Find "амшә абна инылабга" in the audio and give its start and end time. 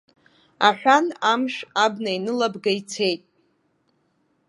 1.31-2.71